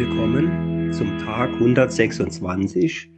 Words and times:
willkommen 0.00 0.94
zum 0.94 1.18
Tag 1.18 1.52
126 1.52 3.10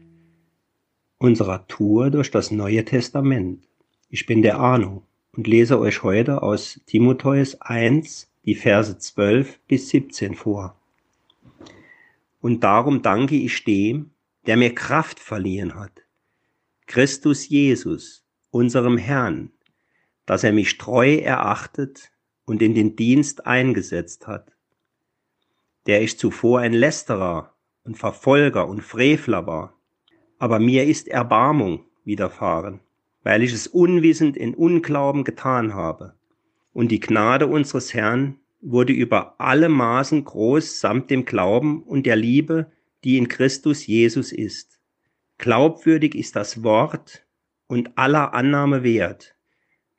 unserer 1.19 1.69
Tour 1.69 2.11
durch 2.11 2.33
das 2.33 2.51
Neue 2.51 2.85
Testament. 2.85 3.69
Ich 4.09 4.27
bin 4.27 4.43
der 4.43 4.59
Arno 4.59 5.07
und 5.31 5.47
lese 5.47 5.79
euch 5.79 6.03
heute 6.03 6.43
aus 6.43 6.81
Timotheus 6.87 7.61
1 7.61 8.29
die 8.45 8.57
Verse 8.57 8.99
12 8.99 9.61
bis 9.69 9.91
17 9.91 10.35
vor. 10.35 10.77
Und 12.41 12.65
darum 12.65 13.01
danke 13.01 13.37
ich 13.37 13.63
dem, 13.63 14.11
der 14.47 14.57
mir 14.57 14.75
Kraft 14.75 15.21
verliehen 15.21 15.77
hat, 15.77 16.03
Christus 16.89 17.49
Jesus, 17.49 18.25
unserem 18.51 18.99
Herrn, 18.99 19.53
dass 20.27 20.43
er 20.43 20.53
mich 20.53 20.79
treu 20.79 21.15
erachtet 21.15 22.11
und 22.45 22.61
in 22.61 22.75
den 22.75 22.97
Dienst 22.97 23.47
eingesetzt 23.47 24.27
hat 24.27 24.52
der 25.87 26.03
ich 26.03 26.19
zuvor 26.19 26.61
ein 26.61 26.73
Lästerer 26.73 27.55
und 27.85 27.97
Verfolger 27.97 28.69
und 28.69 28.83
Frevler 28.83 29.47
war. 29.47 29.79
Aber 30.39 30.59
mir 30.59 30.85
ist 30.85 31.09
Erbarmung 31.09 31.85
widerfahren, 32.05 32.81
weil 33.23 33.43
ich 33.43 33.53
es 33.53 33.67
unwissend 33.67 34.37
in 34.37 34.55
Unglauben 34.55 35.25
getan 35.25 35.75
habe. 35.75 36.15
Und 36.73 36.91
die 36.91 37.01
Gnade 37.01 37.47
unseres 37.47 37.93
Herrn 37.95 38.39
wurde 38.61 38.93
über 38.93 39.41
alle 39.41 39.69
Maßen 39.69 40.25
groß 40.25 40.81
samt 40.81 41.11
dem 41.11 41.25
Glauben 41.25 41.83
und 41.83 42.07
der 42.07 42.17
Liebe, 42.17 42.71
die 43.05 43.19
in 43.19 43.29
Christus 43.29 43.87
Jesus 43.87 44.33
ist. 44.33 44.81
Glaubwürdig 45.39 46.15
ist 46.15 46.37
das 46.37 46.63
Wort 46.63 47.27
und 47.67 47.99
aller 47.99 48.33
Annahme 48.33 48.85
wert, 48.85 49.35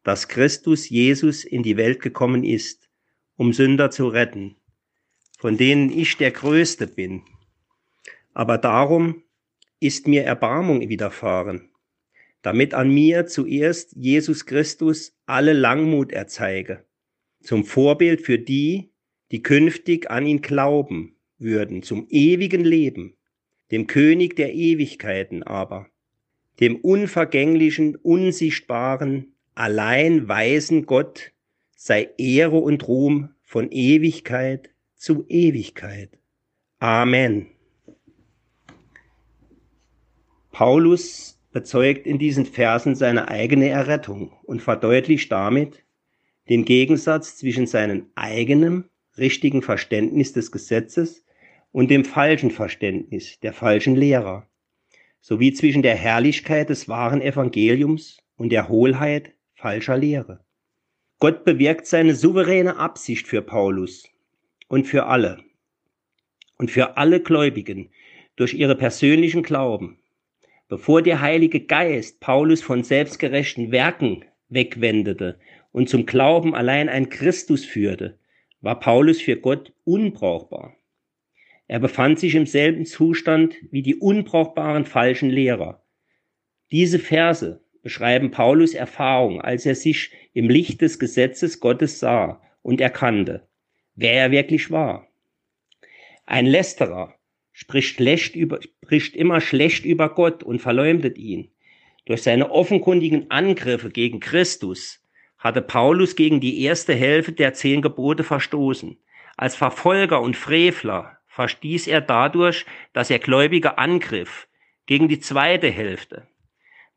dass 0.03 0.29
Christus 0.29 0.89
Jesus 0.89 1.43
in 1.43 1.63
die 1.63 1.75
Welt 1.75 2.01
gekommen 2.01 2.45
ist, 2.45 2.89
um 3.35 3.51
Sünder 3.51 3.91
zu 3.91 4.07
retten 4.07 4.55
von 5.43 5.57
denen 5.57 5.89
ich 5.91 6.15
der 6.15 6.31
Größte 6.31 6.87
bin. 6.87 7.21
Aber 8.33 8.57
darum 8.57 9.23
ist 9.81 10.07
mir 10.07 10.23
Erbarmung 10.23 10.87
widerfahren, 10.87 11.69
damit 12.41 12.73
an 12.73 12.89
mir 12.89 13.25
zuerst 13.25 13.93
Jesus 13.93 14.45
Christus 14.45 15.17
alle 15.25 15.51
Langmut 15.51 16.13
erzeige, 16.13 16.85
zum 17.41 17.65
Vorbild 17.65 18.21
für 18.21 18.39
die, 18.39 18.93
die 19.33 19.43
künftig 19.43 20.09
an 20.09 20.25
ihn 20.25 20.41
glauben 20.41 21.17
würden, 21.39 21.83
zum 21.83 22.07
ewigen 22.07 22.63
Leben, 22.63 23.17
dem 23.69 23.85
König 23.85 24.37
der 24.37 24.53
Ewigkeiten 24.53 25.43
aber, 25.43 25.89
dem 26.61 26.77
unvergänglichen, 26.77 27.97
unsichtbaren, 27.97 29.33
allein 29.55 30.29
weisen 30.29 30.85
Gott 30.85 31.33
sei 31.75 32.11
Ehre 32.17 32.59
und 32.59 32.87
Ruhm 32.87 33.35
von 33.41 33.69
Ewigkeit 33.73 34.72
zu 35.03 35.25
Ewigkeit. 35.27 36.17
Amen. 36.79 37.47
Paulus 40.53 41.41
bezeugt 41.51 42.07
in 42.07 42.19
diesen 42.19 42.45
Versen 42.45 42.95
seine 42.95 43.27
eigene 43.27 43.67
Errettung 43.67 44.31
und 44.43 44.61
verdeutlicht 44.61 45.29
damit 45.29 45.83
den 46.47 46.63
Gegensatz 46.63 47.35
zwischen 47.35 47.67
seinem 47.67 48.11
eigenen 48.15 48.89
richtigen 49.17 49.61
Verständnis 49.61 50.31
des 50.31 50.53
Gesetzes 50.53 51.25
und 51.73 51.91
dem 51.91 52.05
falschen 52.05 52.49
Verständnis 52.49 53.41
der 53.41 53.51
falschen 53.51 53.97
Lehrer, 53.97 54.47
sowie 55.19 55.51
zwischen 55.51 55.81
der 55.81 55.95
Herrlichkeit 55.95 56.69
des 56.69 56.87
wahren 56.87 57.21
Evangeliums 57.21 58.19
und 58.37 58.53
der 58.53 58.69
Hohlheit 58.69 59.33
falscher 59.53 59.97
Lehre. 59.97 60.45
Gott 61.19 61.43
bewirkt 61.43 61.87
seine 61.87 62.15
souveräne 62.15 62.77
Absicht 62.77 63.27
für 63.27 63.41
Paulus 63.41 64.12
und 64.73 64.87
für 64.87 65.05
alle 65.05 65.37
und 66.57 66.71
für 66.71 66.97
alle 66.97 67.19
Gläubigen 67.19 67.91
durch 68.35 68.55
ihre 68.55 68.75
persönlichen 68.75 69.43
Glauben. 69.43 69.99
Bevor 70.67 71.03
der 71.03 71.21
Heilige 71.21 71.59
Geist 71.59 72.19
Paulus 72.19 72.63
von 72.63 72.83
selbstgerechten 72.83 73.71
Werken 73.71 74.25
wegwendete 74.49 75.37
und 75.71 75.89
zum 75.89 76.07
Glauben 76.07 76.55
allein 76.55 76.89
ein 76.89 77.09
Christus 77.09 77.63
führte, 77.63 78.17
war 78.61 78.79
Paulus 78.79 79.21
für 79.21 79.35
Gott 79.35 79.73
unbrauchbar. 79.83 80.75
Er 81.67 81.79
befand 81.79 82.17
sich 82.17 82.33
im 82.33 82.47
selben 82.47 82.87
Zustand 82.87 83.53
wie 83.69 83.83
die 83.83 83.97
unbrauchbaren 83.97 84.85
falschen 84.85 85.29
Lehrer. 85.29 85.83
Diese 86.71 86.97
Verse 86.97 87.63
beschreiben 87.83 88.31
Paulus 88.31 88.73
Erfahrung, 88.73 89.39
als 89.39 89.67
er 89.67 89.75
sich 89.75 90.09
im 90.33 90.49
Licht 90.49 90.81
des 90.81 90.97
Gesetzes 90.97 91.59
Gottes 91.59 91.99
sah 91.99 92.41
und 92.63 92.81
erkannte, 92.81 93.47
wer 93.95 94.13
er 94.13 94.31
wirklich 94.31 94.71
war. 94.71 95.07
Ein 96.25 96.45
Lästerer 96.45 97.15
spricht, 97.51 97.95
schlecht 97.95 98.35
über, 98.35 98.59
spricht 98.61 99.15
immer 99.15 99.41
schlecht 99.41 99.85
über 99.85 100.09
Gott 100.09 100.43
und 100.43 100.59
verleumdet 100.59 101.17
ihn. 101.17 101.51
Durch 102.05 102.23
seine 102.23 102.51
offenkundigen 102.51 103.31
Angriffe 103.31 103.89
gegen 103.89 104.19
Christus 104.19 105.01
hatte 105.37 105.61
Paulus 105.61 106.15
gegen 106.15 106.39
die 106.39 106.63
erste 106.63 106.95
Hälfte 106.95 107.33
der 107.33 107.53
zehn 107.53 107.81
Gebote 107.81 108.23
verstoßen. 108.23 108.97
Als 109.37 109.55
Verfolger 109.55 110.21
und 110.21 110.37
Frevler 110.37 111.17
verstieß 111.27 111.87
er 111.87 112.01
dadurch, 112.01 112.65
dass 112.93 113.09
er 113.09 113.19
Gläubige 113.19 113.77
angriff 113.77 114.47
gegen 114.85 115.07
die 115.07 115.19
zweite 115.19 115.69
Hälfte, 115.69 116.27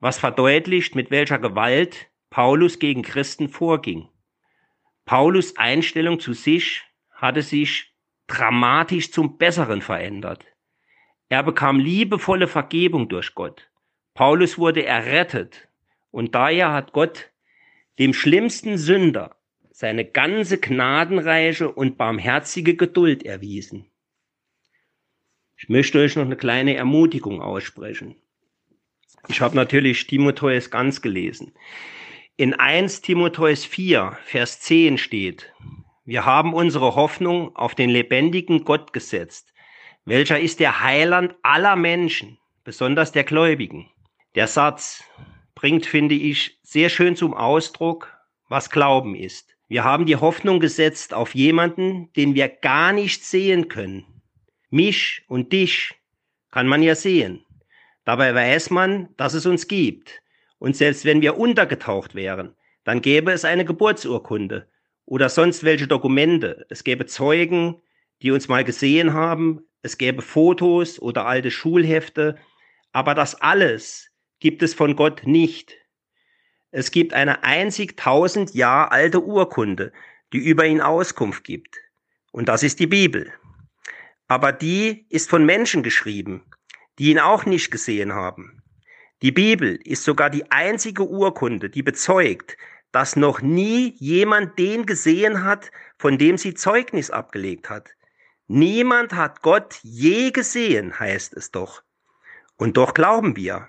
was 0.01 0.19
verdeutlicht, 0.19 0.95
mit 0.95 1.11
welcher 1.11 1.39
Gewalt 1.39 2.09
Paulus 2.31 2.79
gegen 2.79 3.03
Christen 3.03 3.49
vorging. 3.49 4.09
Paulus 5.07 5.57
Einstellung 5.57 6.19
zu 6.19 6.33
sich 6.33 6.83
hatte 7.13 7.41
sich 7.41 7.95
dramatisch 8.27 9.13
zum 9.13 9.39
Besseren 9.39 9.81
verändert. 9.81 10.45
Er 11.29 11.45
bekam 11.45 11.79
liebevolle 11.79 12.49
Vergebung 12.49 13.09
durch 13.09 13.35
Gott. 13.37 13.71
Paulus 14.15 14.59
wurde 14.59 14.85
errettet 14.85 15.69
und 16.11 16.35
daher 16.35 16.73
hat 16.73 16.93
Gott 16.93 17.31
dem 18.01 18.13
schlimmsten 18.15 18.79
Sünder 18.79 19.37
seine 19.71 20.05
ganze 20.05 20.59
gnadenreiche 20.59 21.71
und 21.71 21.97
barmherzige 21.97 22.75
Geduld 22.75 23.23
erwiesen. 23.23 23.89
Ich 25.57 25.69
möchte 25.69 26.01
euch 26.01 26.17
noch 26.17 26.25
eine 26.25 26.37
kleine 26.37 26.75
Ermutigung 26.75 27.41
aussprechen. 27.41 28.17
Ich 29.29 29.41
habe 29.41 29.55
natürlich 29.55 30.07
Timotheus 30.09 30.71
ganz 30.71 31.01
gelesen. 31.01 31.53
In 32.39 32.53
1 32.53 33.01
Timotheus 33.01 33.65
4, 33.65 34.19
Vers 34.27 34.61
10 34.61 34.99
steht, 34.99 35.55
wir 36.05 36.27
haben 36.27 36.53
unsere 36.53 36.95
Hoffnung 36.95 37.57
auf 37.57 37.75
den 37.75 37.89
lebendigen 37.89 38.65
Gott 38.65 38.93
gesetzt, 38.93 39.55
welcher 40.05 40.39
ist 40.39 40.61
der 40.61 40.83
Heiland 40.83 41.35
aller 41.43 41.77
Menschen, 41.77 42.37
besonders 42.63 43.11
der 43.11 43.25
Gläubigen. 43.25 43.89
Der 44.35 44.49
Satz 44.49 45.03
bringt, 45.55 45.87
finde 45.87 46.15
ich, 46.15 46.59
sehr 46.63 46.91
schön 46.91 47.17
zum 47.17 47.33
Ausdruck, 47.33 48.15
was 48.51 48.69
Glauben 48.69 49.15
ist. 49.15 49.57
Wir 49.67 49.85
haben 49.85 50.05
die 50.05 50.17
Hoffnung 50.17 50.61
gesetzt 50.61 51.15
auf 51.15 51.35
jemanden, 51.35 52.13
den 52.17 52.35
wir 52.35 52.49
gar 52.49 52.93
nicht 52.93 53.25
sehen 53.25 53.69
können. 53.69 54.05
Mich 54.69 55.25
und 55.27 55.55
dich 55.55 55.95
kann 56.51 56.67
man 56.67 56.83
ja 56.83 56.97
sehen. 56.97 57.47
Dabei 58.05 58.35
weiß 58.35 58.69
man, 58.69 59.09
dass 59.17 59.33
es 59.33 59.47
uns 59.47 59.69
gibt 59.69 60.21
und 60.59 60.77
selbst 60.77 61.05
wenn 61.05 61.21
wir 61.21 61.39
untergetaucht 61.39 62.15
wären, 62.15 62.55
dann 62.85 63.03
gäbe 63.03 63.33
es 63.33 63.45
eine 63.45 63.65
Geburtsurkunde 63.65 64.69
oder 65.05 65.29
sonst 65.29 65.65
welche 65.65 65.87
Dokumente. 65.87 66.67
Es 66.69 66.85
gäbe 66.85 67.07
Zeugen, 67.07 67.83
die 68.23 68.31
uns 68.31 68.49
mal 68.49 68.65
gesehen 68.65 69.13
haben. 69.13 69.67
Es 69.83 69.99
gäbe 69.99 70.23
Fotos 70.23 71.01
oder 71.01 71.27
alte 71.27 71.51
Schulhefte. 71.51 72.37
Aber 72.93 73.15
das 73.15 73.35
alles 73.41 74.11
gibt 74.41 74.63
es 74.63 74.75
von 74.75 74.97
Gott 74.97 75.23
nicht. 75.27 75.75
Es 76.71 76.91
gibt 76.91 77.13
eine 77.13 77.45
einzig 77.45 77.97
tausend 77.97 78.55
Jahr 78.55 78.93
alte 78.93 79.23
Urkunde, 79.23 79.93
die 80.33 80.39
über 80.39 80.67
ihn 80.67 80.81
Auskunft 80.81 81.45
gibt. 81.45 81.79
Und 82.33 82.49
das 82.49 82.63
ist 82.63 82.81
die 82.81 82.87
Bibel. 82.87 83.33
Aber 84.29 84.53
die 84.53 85.07
ist 85.09 85.31
von 85.31 85.45
Menschen 85.47 85.83
geschrieben, 85.83 86.45
die 86.99 87.11
ihn 87.11 87.21
auch 87.21 87.47
nicht 87.47 87.71
gesehen 87.71 88.13
haben. 88.13 88.63
Die 89.23 89.33
Bibel 89.33 89.79
ist 89.85 90.05
sogar 90.05 90.29
die 90.29 90.51
einzige 90.51 91.09
Urkunde, 91.09 91.71
die 91.71 91.83
bezeugt, 91.83 92.57
dass 92.93 93.17
noch 93.17 93.41
nie 93.41 93.95
jemand 93.99 94.59
den 94.59 94.87
gesehen 94.87 95.43
hat, 95.45 95.71
von 95.99 96.19
dem 96.19 96.37
sie 96.37 96.55
Zeugnis 96.55 97.11
abgelegt 97.11 97.71
hat. 97.71 97.91
Niemand 98.47 99.15
hat 99.15 99.43
Gott 99.43 99.79
je 99.83 100.31
gesehen, 100.31 100.99
heißt 100.99 101.35
es 101.35 101.51
doch. 101.51 101.83
Und 102.57 102.77
doch 102.77 102.95
glauben 102.95 103.37
wir. 103.37 103.69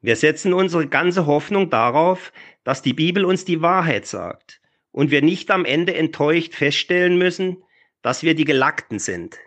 Wir 0.00 0.16
setzen 0.16 0.52
unsere 0.52 0.86
ganze 0.86 1.26
Hoffnung 1.26 1.70
darauf, 1.70 2.32
dass 2.62 2.82
die 2.82 2.92
Bibel 2.92 3.24
uns 3.24 3.44
die 3.44 3.62
Wahrheit 3.62 4.06
sagt 4.06 4.60
und 4.90 5.10
wir 5.10 5.22
nicht 5.22 5.50
am 5.50 5.64
Ende 5.64 5.94
enttäuscht 5.94 6.54
feststellen 6.54 7.18
müssen, 7.18 7.62
dass 8.02 8.22
wir 8.22 8.34
die 8.34 8.44
Gelackten 8.44 8.98
sind. 8.98 9.38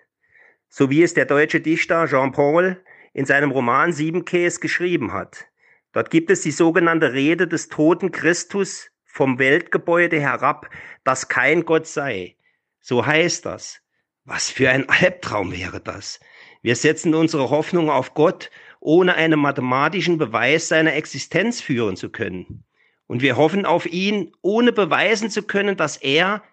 So 0.70 0.90
wie 0.90 1.04
es 1.04 1.14
der 1.14 1.26
deutsche 1.26 1.62
Dichter 1.62 2.08
Jean-Paul 2.08 2.84
in 3.18 3.26
seinem 3.26 3.50
Roman 3.50 3.94
Siebenkäs 3.94 4.62
geschrieben 4.62 5.12
hat. 5.12 5.48
Dort 5.92 6.12
gibt 6.12 6.30
es 6.30 6.42
die 6.42 6.52
sogenannte 6.52 7.14
Rede 7.14 7.48
des 7.48 7.68
toten 7.68 8.12
Christus 8.12 8.92
vom 9.06 9.40
Weltgebäude 9.40 10.20
herab, 10.20 10.70
dass 11.04 11.28
kein 11.28 11.66
Gott 11.66 11.88
sei. 11.88 12.36
So 12.80 13.08
heißt 13.08 13.44
das. 13.48 13.82
Was 14.24 14.52
für 14.52 14.70
ein 14.70 14.88
Albtraum 14.88 15.52
wäre 15.52 15.82
das. 15.82 16.20
Wir 16.62 16.76
setzen 16.76 17.16
unsere 17.16 17.50
Hoffnung 17.50 17.90
auf 17.90 18.14
Gott, 18.14 18.52
ohne 18.80 19.16
einen 19.16 19.40
mathematischen 19.40 20.20
Beweis 20.20 20.68
seiner 20.68 20.94
Existenz 20.94 21.60
führen 21.60 21.96
zu 21.96 22.10
können. 22.10 22.66
Und 23.08 23.24
wir 23.24 23.36
hoffen 23.36 23.66
auf 23.66 23.88
ihn, 23.88 24.32
ohne 24.44 24.72
beweisen 24.72 25.32
zu 25.32 25.42
können, 25.42 25.76
dass 25.76 25.98
er, 25.98 26.44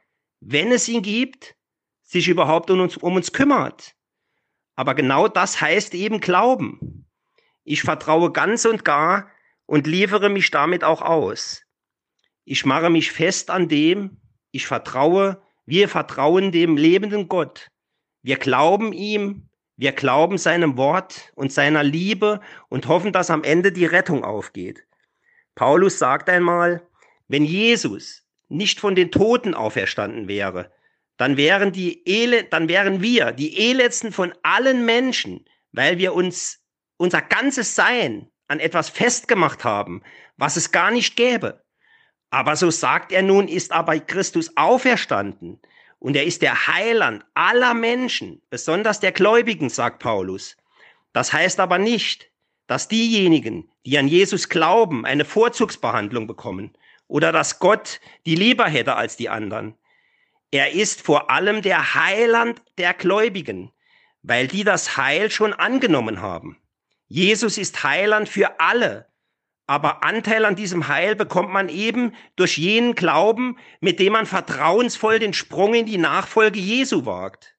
wenn 0.41 0.73
es 0.73 0.89
ihn 0.89 1.03
gibt, 1.03 1.57
sich 2.01 2.27
überhaupt 2.27 2.71
um 2.71 2.81
uns, 2.81 2.97
um 2.97 3.17
uns 3.17 3.33
kümmert. 3.33 3.95
Aber 4.77 4.95
genau 4.95 5.29
das 5.29 5.61
heißt 5.61 5.95
eben 5.95 6.21
Glauben. 6.21 7.07
Ich 7.65 7.83
vertraue 7.83 8.33
ganz 8.33 8.65
und 8.65 8.85
gar 8.85 9.31
und 9.67 9.87
liefere 9.87 10.29
mich 10.29 10.51
damit 10.51 10.85
auch 10.85 11.03
aus. 11.03 11.63
Ich 12.45 12.67
mache 12.67 12.91
mich 12.91 13.13
fest 13.13 13.51
an 13.51 13.69
dem, 13.69 14.21
ich 14.51 14.67
vertraue, 14.67 15.43
wir 15.65 15.89
vertrauen 15.89 16.53
dem 16.53 16.77
lebenden 16.77 17.29
Gott. 17.29 17.71
Wir 18.23 18.37
glauben 18.37 18.93
ihm, 18.93 19.49
wir 19.77 19.93
glauben 19.93 20.39
seinem 20.39 20.77
Wort 20.77 21.33
und 21.35 21.53
seiner 21.53 21.83
Liebe 21.83 22.41
und 22.69 22.87
hoffen, 22.87 23.13
dass 23.13 23.31
am 23.31 23.43
Ende 23.43 23.73
die 23.73 23.87
Rettung 23.87 24.25
aufgeht. 24.25 24.87
Paulus 25.55 25.99
sagt 25.99 26.29
einmal, 26.29 26.87
wenn 27.29 27.45
Jesus 27.45 28.25
nicht 28.49 28.79
von 28.79 28.95
den 28.95 29.11
Toten 29.11 29.55
auferstanden 29.55 30.29
wäre, 30.29 30.71
dann 31.17 31.37
wären 31.37 31.73
die 31.73 32.07
Ele, 32.07 32.45
dann 32.45 32.69
wären 32.69 33.01
wir 33.01 33.33
die 33.33 33.71
elendsten 33.71 34.13
von 34.13 34.35
allen 34.43 34.85
Menschen, 34.85 35.45
weil 35.73 35.99
wir 35.99 36.15
uns 36.15 36.61
unser 36.97 37.23
ganzes 37.23 37.75
Sein 37.75 38.31
an 38.49 38.61
etwas 38.61 38.89
festgemacht 38.89 39.65
haben, 39.65 40.03
was 40.37 40.57
es 40.57 40.73
gar 40.73 40.91
nicht 40.91 41.17
gäbe. 41.17 41.63
Aber 42.31 42.57
so 42.57 42.71
sagt 42.71 43.13
er 43.13 43.23
nun, 43.23 43.49
ist 43.49 43.73
aber 43.73 43.99
Christus 44.01 44.57
auferstanden 44.57 45.61
und 46.01 46.17
er 46.17 46.25
ist 46.25 46.43
der 46.43 46.67
Heiland 46.67 47.25
aller 47.35 47.75
Menschen, 47.75 48.43
besonders 48.51 49.01
der 49.01 49.13
Gläubigen, 49.13 49.71
sagt 49.71 50.01
Paulus. 50.01 50.57
Das 51.13 51.33
heißt 51.33 51.61
aber 51.61 51.79
nicht, 51.79 52.31
dass 52.67 52.89
diejenigen, 52.89 53.71
die 53.87 53.99
an 53.99 54.09
Jesus 54.09 54.49
glauben, 54.49 55.07
eine 55.07 55.25
Vorzugsbehandlung 55.25 56.27
bekommen 56.27 56.77
oder 57.07 57.31
dass 57.31 57.59
Gott 57.59 58.01
die 58.27 58.35
lieber 58.35 58.67
hätte 58.67 58.97
als 58.97 59.17
die 59.17 59.29
anderen. 59.29 59.77
Er 60.55 60.71
ist 60.71 61.03
vor 61.03 61.33
allem 61.33 61.63
der 61.63 61.97
Heiland 61.97 62.63
der 62.79 62.95
Gläubigen, 62.95 63.73
weil 64.23 64.47
die 64.47 64.63
das 64.63 64.97
Heil 64.97 65.29
schon 65.29 65.53
angenommen 65.53 66.23
haben. 66.23 66.63
Jesus 67.09 67.59
ist 67.59 67.83
Heiland 67.83 68.29
für 68.29 68.61
alle, 68.61 69.09
aber 69.67 70.05
Anteil 70.05 70.45
an 70.45 70.55
diesem 70.55 70.87
Heil 70.87 71.17
bekommt 71.17 71.51
man 71.51 71.69
eben 71.69 72.13
durch 72.37 72.57
jenen 72.57 72.95
Glauben, 72.95 73.59
mit 73.81 73.99
dem 73.99 74.13
man 74.13 74.27
vertrauensvoll 74.27 75.19
den 75.19 75.33
Sprung 75.33 75.75
in 75.75 75.87
die 75.87 75.99
Nachfolge 75.99 76.61
Jesu 76.61 77.05
wagt. 77.05 77.57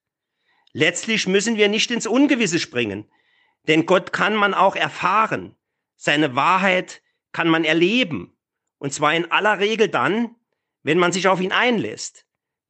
Letztlich 0.71 1.27
müssen 1.27 1.57
wir 1.57 1.67
nicht 1.67 1.91
ins 1.91 2.07
Ungewisse 2.07 2.59
springen, 2.59 3.11
denn 3.67 3.85
Gott 3.85 4.13
kann 4.13 4.37
man 4.37 4.53
auch 4.53 4.77
erfahren. 4.77 5.57
Seine 5.97 6.37
Wahrheit 6.37 7.01
kann 7.33 7.49
man 7.49 7.65
erleben. 7.65 8.37
Und 8.77 8.93
zwar 8.93 9.13
in 9.13 9.29
aller 9.31 9.59
Regel 9.59 9.89
dann, 9.89 10.37
wenn 10.81 10.97
man 10.97 11.11
sich 11.11 11.27
auf 11.27 11.41
ihn 11.41 11.51
einlässt. 11.51 12.24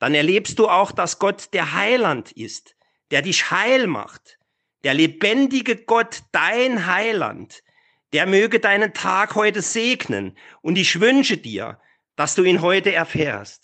Dann 0.06 0.14
erlebst 0.14 0.60
du 0.60 0.70
auch, 0.70 0.92
dass 0.92 1.18
Gott 1.18 1.52
der 1.54 1.74
Heiland 1.74 2.32
ist, 2.32 2.76
der 3.10 3.24
dich 3.24 3.50
heil 3.50 3.88
macht. 3.88 4.38
Der 4.84 4.94
lebendige 4.94 5.78
Gott, 5.78 6.22
dein 6.32 6.86
Heiland, 6.86 7.64
der 8.14 8.28
möge 8.28 8.60
deinen 8.60 8.94
Tag 8.94 9.34
heute 9.34 9.64
segnen. 9.64 10.38
Und 10.62 10.78
ich 10.78 11.00
wünsche 11.00 11.38
dir, 11.38 11.80
dass 12.16 12.36
du 12.36 12.44
ihn 12.44 12.62
heute 12.62 12.94
erfährst. 12.94 13.64